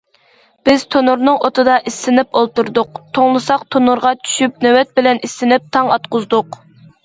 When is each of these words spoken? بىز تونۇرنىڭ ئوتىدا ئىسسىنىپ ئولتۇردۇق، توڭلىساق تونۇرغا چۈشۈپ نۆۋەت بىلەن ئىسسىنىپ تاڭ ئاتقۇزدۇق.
بىز 0.69 0.85
تونۇرنىڭ 0.95 1.37
ئوتىدا 1.47 1.75
ئىسسىنىپ 1.91 2.41
ئولتۇردۇق، 2.41 2.99
توڭلىساق 3.19 3.69
تونۇرغا 3.77 4.17
چۈشۈپ 4.25 4.61
نۆۋەت 4.67 4.93
بىلەن 4.99 5.25
ئىسسىنىپ 5.31 5.73
تاڭ 5.79 5.97
ئاتقۇزدۇق. 5.97 6.63